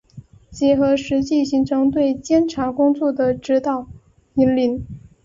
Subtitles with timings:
[0.49, 3.87] 结合实际形成对检察工作的指导、
[4.33, 4.83] 引领